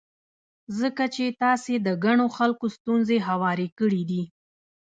[0.79, 4.23] ځکه چې تاسې د ګڼو خلکو ستونزې هوارې کړې دي.